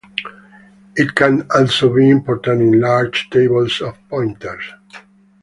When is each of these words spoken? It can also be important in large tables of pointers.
It 0.95 1.13
can 1.13 1.45
also 1.53 1.93
be 1.93 2.09
important 2.09 2.59
in 2.59 2.81
large 2.81 3.29
tables 3.29 3.81
of 3.81 3.99
pointers. 4.09 4.63